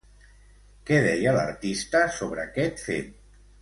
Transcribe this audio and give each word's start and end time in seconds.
Què 0.89 0.97
deia 1.09 1.35
l'artista 1.37 2.05
sobre 2.19 2.49
aquest 2.51 2.87
fet? 2.91 3.19